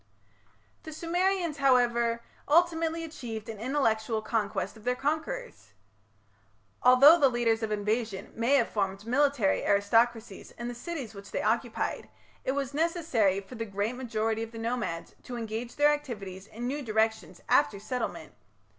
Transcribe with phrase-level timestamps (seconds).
[0.81, 5.73] The Sumerians, however, ultimately achieved an intellectual conquest of their conquerors.
[6.81, 11.43] Although the leaders of invasion may have formed military aristocracies in the cities which they
[11.43, 12.09] occupied,
[12.43, 16.65] it was necessary for the great majority of the nomads to engage their activities in
[16.65, 18.33] new directions after settlement.